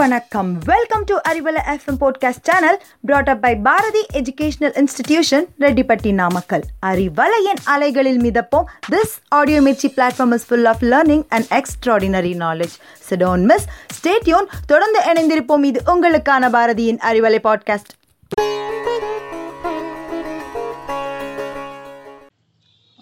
[0.00, 0.58] வணக்கம்.
[0.58, 7.60] Welcome to Arivalai FM podcast channel brought up by Bharathi educational institution Rettipatti Namakkal அறிவலையின்
[7.64, 8.64] அலைகளில் மிதப்போம்.
[8.90, 12.76] This audio Mirchi platform is full of learning and extraordinary knowledge
[13.10, 13.66] so don't miss
[14.00, 15.64] stay tuned தொடர்ந்து இணைந்திருப்போம்.
[15.64, 17.92] இது உங்களுக்கான பாரதியின் Arivalai podcast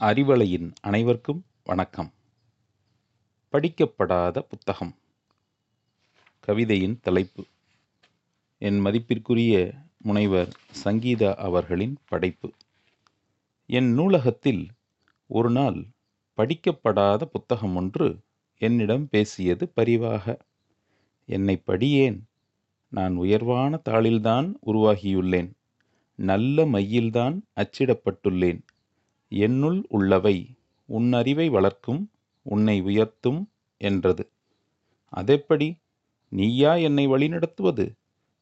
[0.01, 2.13] அறிவலையின் அனைவருக்கும் வணக்கம்.
[3.53, 4.95] படிக்கப்படாத புத்தகம்.
[6.49, 7.45] கவிதையின் தலைப்பு.
[8.59, 12.53] என் மதிப்பிற்குரிய முனைவர் சங்கீதா அவர்களின் படைப்பு.
[13.67, 14.69] என் நூலகத்தில்
[15.27, 15.87] ஒரு நாள்
[16.37, 18.19] படிக்கப்படாத புத்தகம் ஒன்று
[18.59, 20.39] என்னிடம் பேசியது பரிவாக.
[21.27, 22.21] என்னை படியேன்.
[22.89, 25.51] நான் உயர்வான தாளில்தான் உருவாகியுள்ளேன்.
[26.15, 28.61] நல்ல மையில்தான் அச்சிடப்பட்டுள்ளேன்.
[29.29, 30.55] என்னுள் உள்ளவை
[30.87, 32.11] உன் அறிவை வளர்க்கும்
[32.43, 34.31] உன்னை உயர்த்தும் என்றது.
[35.09, 35.77] அதெப்படி?
[36.33, 37.87] நீயா என்னை வழிநடத்துவது?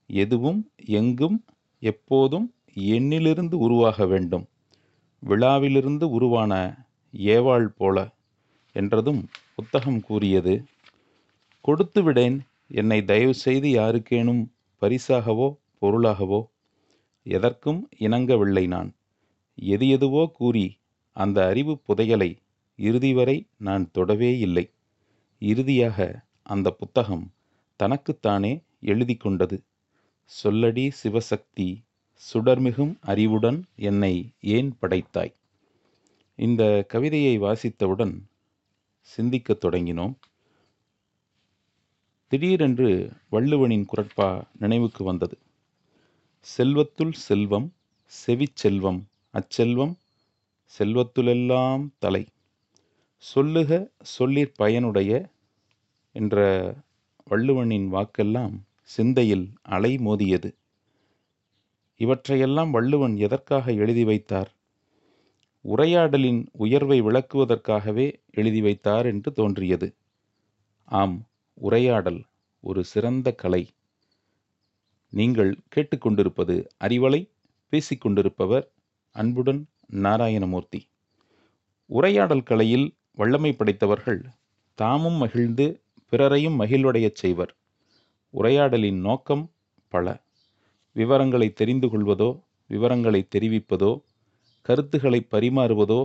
[0.07, 1.45] எதுவும் எங்கும்
[1.79, 2.47] எப்போதும்
[2.95, 4.45] என்னிலிருந்து உருவாக வேண்டும்.
[5.23, 6.53] விழாவிலிருந்து உருவான
[7.15, 7.97] ஏவாள் போல
[8.73, 9.23] என்றதும்
[9.55, 10.55] புத்தகம் கூறியது.
[11.61, 12.37] கொடுத்து விடேன்
[12.71, 14.43] என்னை தயவு செய்து யாருக்கேனும்
[14.83, 15.49] பரிசாகவோ
[15.81, 16.41] பொருளாகவோ
[17.27, 18.91] எதற்கும் இணங்கவில்லை நான்.
[19.59, 20.67] எது எதுவோ கூறி
[21.13, 22.31] அந்த அறிவு புதையலை
[22.79, 24.65] இறுதி வரை நான் தொடவே இல்லை.
[25.43, 25.99] இறுதியாக
[26.43, 27.25] அந்த புத்தகம்
[27.77, 29.63] தனக்குத்தானே எழுதி கொண்டது.
[30.43, 31.83] சொல்லடி சிவசக்தி
[32.33, 35.33] சுடர்மிகும் அறிவுடன் என்னை ஏன் படைத்தாய்?
[36.37, 38.21] இந்த கவிதையை வாசித்தவுடன்
[39.01, 40.15] சிந்திக்கத் தொடங்கினோம்.
[42.29, 45.39] திடீரென்று வள்ளுவனின் குரட்பா நினைவுக்கு வந்தது.
[46.41, 47.73] செல்வத்துள் செல்வம்
[48.27, 49.95] செவிச்செல்வம் அச்செல்வம்
[50.79, 52.27] செல்வத்துலெல்லாம் தலை.
[53.17, 55.29] சொல்லுக சொல்லிற் பயனுடைய
[56.13, 56.75] என்ற
[57.31, 60.55] வள்ளுவனின் வாக்கெல்லாம் சிந்தையில் அலை மோதியது.
[62.01, 64.51] இவற்றையெல்லாம் வள்ளுவன் எதற்காக எழுதி வைத்தார்?
[65.61, 69.95] உரையாடலின் உயர்வை விளக்குவதற்காகவே எழுதி வைத்தார் என்று தோன்றியது.
[70.85, 72.21] ஆம் உரையாடல்
[72.61, 73.69] ஒரு சிறந்த கலை.
[75.13, 77.21] நீங்கள் கேட்டுக்கொண்டிருப்பது அறிவலை
[77.73, 78.67] பேசிக்கொண்டிருப்பவர்
[79.11, 80.81] அன்புடன் நாராயணமூர்த்தி.
[81.87, 84.21] உரையாடல் கலையில் வல்லமை படைத்தவர்கள்
[84.75, 85.81] தாமும் மகிழ்ந்து
[86.13, 87.53] பிறரையும் மகிழ்வடையச் செய்வர்.
[88.35, 89.45] உரையாடலின் நோக்கம்
[89.89, 90.21] பல.
[90.97, 92.29] விவரங்களை தெரிந்து கொள்வதோ
[92.71, 93.91] விவரங்களை தெரிவிப்பதோ
[94.67, 96.01] கருத்துக்களை பரிமாறுவதோ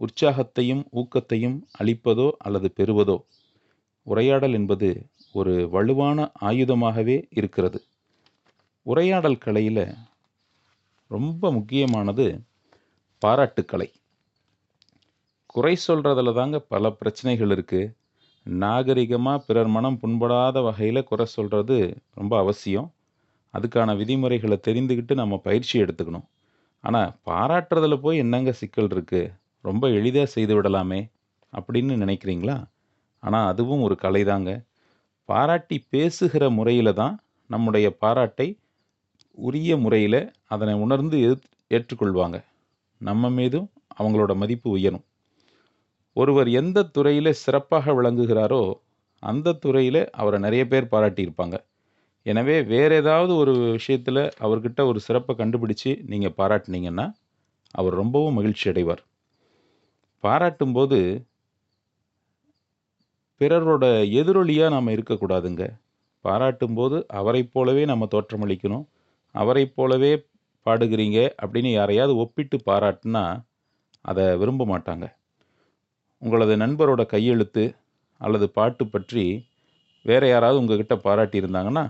[0.00, 3.16] உற்சாகத்தையும் ஊக்கத்தையும் அளிப்பதோ அல்லது பெறுவதோ.
[4.02, 4.88] உரையாடல் என்பது
[5.32, 7.80] ஒரு வலுவான ஆயுதமாகவே இருக்கிறது.
[8.82, 9.84] உரையாடல் கலையில்
[11.10, 12.26] ரொம்ப முக்கியமானது
[13.22, 13.88] பாராட்டுக்கலை.
[15.46, 17.94] குறை சொல்கிறதுல தாங்க பல பிரச்சனைகள் இருக்குது
[18.48, 21.76] நாகரிகமாக பிறர் மனம் புண்படாத வகையில் குறை சொல்கிறது
[22.14, 22.88] ரொம்ப அவசியம்.
[23.54, 26.26] அதுக்கான விதிமுறைகளை தெரிந்துக்கிட்டு நம்ம பயிற்சி எடுத்துக்கணும்.
[26.84, 31.00] ஆனால் பாராட்டுறதுல போய் என்னங்க சிக்கல் இருக்குது ரொம்ப எளிதாக செய்து விடலாமே
[31.52, 32.56] அப்படின்னு நினைக்கிறீங்களா?
[33.22, 34.50] ஆனால் அதுவும் ஒரு கலை தாங்க
[35.28, 37.14] பாராட்டி பேசுகிற முறையில் தான்
[37.50, 38.48] நம்முடைய பாராட்டை
[39.38, 40.20] உரிய முறையில்
[40.54, 41.18] அதனை உணர்ந்து
[41.70, 42.36] ஏற்றுக்கொள்வாங்க.
[43.00, 45.04] நம்ம மீதும் அவங்களோட மதிப்பு உயரும்.
[46.16, 48.62] ஒருவர் எந்த துறையில் சிறப்பாக விளங்குகிறாரோ
[49.22, 51.56] அந்த துறையில் அவரை நிறைய பேர் பாராட்டியிருப்பாங்க.
[52.26, 57.06] எனவே வேறு ஏதாவது ஒரு விஷயத்தில் அவர்கிட்ட ஒரு சிறப்பை கண்டுபிடிச்சு நீங்கள் பாராட்டினீங்கன்னா
[57.74, 59.02] அவர் ரொம்பவும் மகிழ்ச்சி அடைவார்.
[60.24, 60.98] பாராட்டும்போது
[63.40, 63.84] பிறரோட
[64.20, 65.64] எதிரொலியாக நாம் இருக்கக்கூடாதுங்க.
[66.24, 68.86] பாராட்டும்போது அவரைப் போலவே நம்ம தோற்றமளிக்கணும்
[69.34, 70.12] அவரைப் போலவே
[70.66, 73.24] பாடுகிறீங்க அப்படின்னு யாரையாவது ஒப்பிட்டு பாராட்டுனா
[74.04, 75.04] அதை விரும்ப மாட்டாங்க.
[76.22, 77.64] உங்களது நண்பரோட கையெழுத்து
[78.20, 79.24] அல்லது பாட்டு பற்றி
[80.02, 81.84] வேறு யாராவது உங்ககிட்ட பாராட்டியிருந்தாங்கன்னா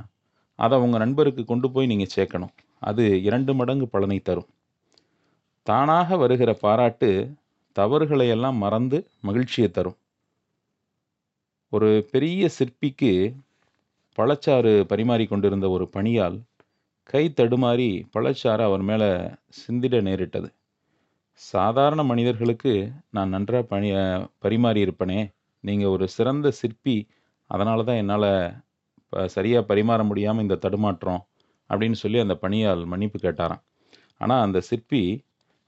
[0.58, 2.54] அதை உங்கள் நண்பருக்கு கொண்டு போய் நீங்கள் சேர்க்கணும்.
[2.82, 4.48] அது இரண்டு மடங்கு பலனை தரும்.
[5.62, 7.30] தானாக வருகிற பாராட்டு
[7.76, 9.98] தவறுகளை எல்லாம் மறந்து மகிழ்ச்சியை தரும்.
[11.72, 13.12] ஒரு பெரிய சிற்பிக்கு
[14.18, 16.38] பழச்சாறு பரிமாறி கொண்டிருந்த ஒரு பணியால்
[17.02, 19.10] கை தடுமாறி பழச்சாறு அவர் மேலே
[19.58, 20.48] சிந்திட நேரிட்டது.
[21.40, 22.72] சாதாரண மனிதர்களுக்கு
[23.16, 23.88] நான் நன்றாக பணி
[24.44, 25.20] பரிமாறி இருப்பனே
[25.64, 26.96] நீங்கள் ஒரு சிறந்த சிற்பி
[27.50, 28.30] அதனால தான் என்னால்
[29.34, 31.22] சரியாக பரிமாற முடியாமல் இந்த தடுமாற்றம்
[31.70, 33.62] அப்படின்னு சொல்லி அந்த பணியால் மன்னிப்பு கேட்டாராம்.
[34.22, 35.02] ஆனால் அந்த சிற்பி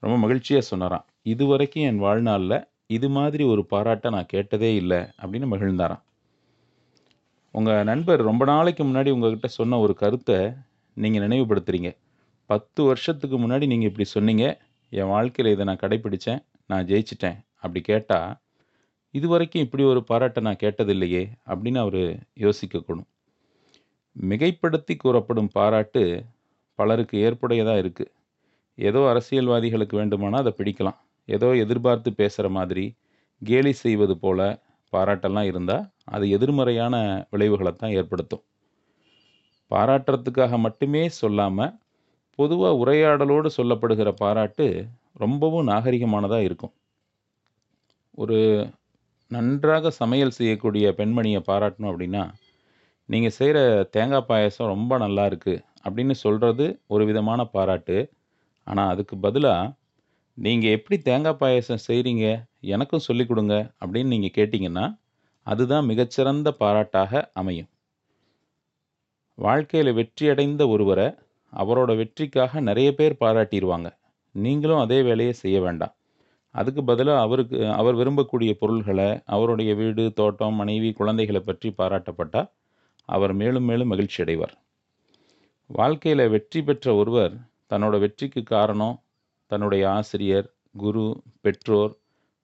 [0.02, 1.04] ரொம்ப மகிழ்ச்சியாக சொன்னாராம்.
[1.32, 2.56] இது வரைக்கும் என் வாழ்நாளில்
[2.96, 6.02] இது மாதிரி ஒரு பாராட்டை நான் கேட்டதே இல்லை அப்படின்னு மகிழ்ந்தாராம்.
[7.54, 10.38] உங்கள் நண்பர் ரொம்ப நாளைக்கு முன்னாடி உங்ககிட்ட சொன்ன ஒரு கருத்தை
[10.96, 11.90] நீங்கள் நினைவுபடுத்துகிறீங்க
[12.50, 14.44] பத்து வருஷத்துக்கு முன்னாடி நீங்கள் இப்படி சொன்னீங்க.
[14.92, 18.30] என் வாழ்க்கையில் இதை நான் கடைப்பிடித்தேன் நான் ஜெயிச்சிட்டேன் அப்படி கேட்டால்
[19.14, 22.02] இது வரைக்கும் இப்படி ஒரு பாராட்டை நான் கேட்டதில்லையே அப்படின்னு அவர்
[22.44, 23.08] யோசிக்கக்கூடும்.
[24.16, 26.02] மிகைப்படுத்தி கூறப்படும் பாராட்டு
[26.78, 28.12] பலருக்கு ஏற்புடையதாக இருக்குது
[28.78, 30.98] ஏதோ அரசியல்வாதிகளுக்கு வேண்டுமானால் அதை பிடிக்கலாம்.
[31.28, 32.84] ஏதோ எதிர்பார்த்து பேசுகிற மாதிரி
[33.42, 34.40] கேலி செய்வது போல
[34.92, 35.84] பாராட்டெல்லாம் இருந்தால்
[36.14, 36.94] அது எதிர்மறையான
[37.30, 38.44] விளைவுகளை தான் ஏற்படுத்தும்.
[39.70, 41.74] பாராட்டுறதுக்காக மட்டுமே சொல்லாமல்
[42.38, 44.66] பொதுவாக உரையாடலோடு சொல்லப்படுகிற பாராட்டு
[45.22, 46.74] ரொம்பவும் நாகரிகமானதாக இருக்கும்.
[48.22, 48.38] ஒரு
[49.30, 52.22] நன்றாக சமையல் செய்யக்கூடிய பெண்மணியை பாராட்டணும் அப்படின்னா
[53.08, 53.58] நீங்கள் செய்கிற
[53.96, 57.98] தேங்காய் பாயசம் ரொம்ப நல்லா இருக்குது அப்படின்னு சொல்கிறது ஒரு விதமான பாராட்டு.
[58.66, 59.72] ஆனால் அதுக்கு பதிலாக
[60.38, 62.26] நீங்கள் எப்படி தேங்காய் பாயசம் செய்கிறீங்க
[62.74, 64.86] எனக்கும் சொல்லிக் கொடுங்க அப்படின்னு நீங்கள் கேட்டிங்கன்னா
[65.46, 67.70] அதுதான் மிகச்சிறந்த பாராட்டாக அமையும்.
[69.38, 71.06] வாழ்க்கையில் வெற்றியடைந்த ஒருவரை
[71.52, 73.88] அவரோட வெற்றிக்காக நிறைய பேர் பாராட்டிடுவாங்க.
[74.34, 75.94] நீங்களும் அதே வேலையை செய்ய வேண்டாம்.
[76.54, 82.50] அதுக்கு பதிலாக அவருக்கு அவர் விரும்பக்கூடிய பொருள்களை அவருடைய வீடு தோட்டம் மனைவி குழந்தைகளை பற்றி பாராட்டப்பட்டால்
[83.08, 84.54] அவர் மேலும் மேலும் மகிழ்ச்சி அடைவார்.
[85.70, 87.34] வாழ்க்கையில் வெற்றி பெற்ற ஒருவர்
[87.70, 88.96] தன்னோட வெற்றிக்கு காரணம்
[89.46, 91.04] தன்னுடைய ஆசிரியர் குரு
[91.40, 91.92] பெற்றோர்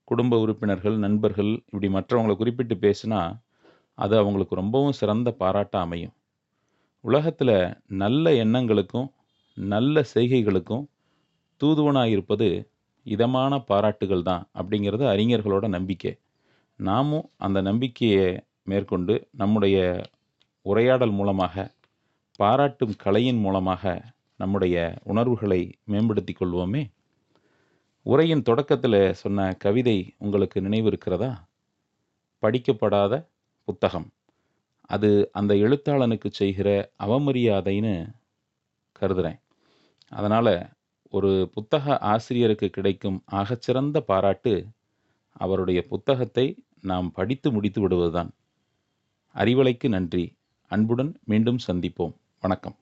[0.03, 3.21] குடும்ப உறுப்பினர்கள் நண்பர்கள் இப்படி மற்றவங்களை குறிப்பிட்டு பேசினா
[3.97, 6.13] அது அவங்களுக்கு ரொம்பவும் சிறந்த பாராட்டாக அமையும்.
[7.07, 9.07] உலகத்தில் நல்ல எண்ணங்களுக்கும்
[9.53, 10.85] நல்ல செய்கைகளுக்கும்
[11.61, 12.47] தூதுவனாக இருப்பது
[13.05, 16.13] இதமான பாராட்டுகள் தான் அப்படிங்கிறது அறிஞர்களோட நம்பிக்கை.
[16.79, 18.27] நாமும் அந்த நம்பிக்கையை
[18.63, 19.77] மேற்கொண்டு நம்முடைய
[20.61, 21.55] உரையாடல் மூலமாக
[22.35, 23.83] பாராட்டும் கலையின் மூலமாக
[24.35, 26.83] நம்முடைய உணர்வுகளை மேம்படுத்தி கொள்வோமே.
[28.05, 31.31] உரையின் தொடக்கத்தில் சொன்ன கவிதை உங்களுக்கு நினைவு இருக்கிறதா?
[32.43, 33.13] படிக்கப்படாத
[33.67, 34.07] புத்தகம்.
[34.87, 37.93] அது அந்த எழுத்தாளனுக்கு செய்கிற அவமரியாதைன்னு
[38.91, 39.39] கருதுகிறேன்
[40.09, 40.69] அதனால்
[41.11, 44.67] ஒரு புத்தக ஆசிரியருக்கு கிடைக்கும் ஆகச்சிறந்த பாராட்டு
[45.31, 48.31] அவருடைய புத்தகத்தை நாம் படித்து முடித்து விடுவதுதான்.
[49.35, 50.25] அறிவலைக்கு நன்றி.
[50.71, 52.15] அன்புடன் மீண்டும் சந்திப்போம்.
[52.41, 52.75] வணக்கம்.